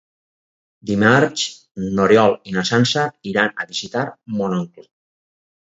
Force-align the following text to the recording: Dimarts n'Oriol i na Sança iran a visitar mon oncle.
Dimarts 0.91 1.43
n'Oriol 1.97 2.35
i 2.53 2.57
na 2.59 2.65
Sança 2.73 3.07
iran 3.35 3.55
a 3.67 3.71
visitar 3.75 4.09
mon 4.41 4.59
oncle. 4.63 4.91